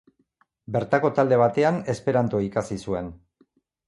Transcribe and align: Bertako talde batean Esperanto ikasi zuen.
Bertako 0.77 1.11
talde 1.19 1.37
batean 1.41 1.77
Esperanto 1.93 2.39
ikasi 2.47 2.79
zuen. 2.87 3.13